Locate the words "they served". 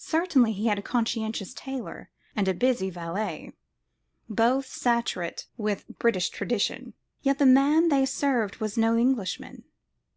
7.88-8.56